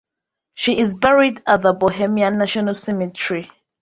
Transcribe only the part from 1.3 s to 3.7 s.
at the Bohemian National Cemetery.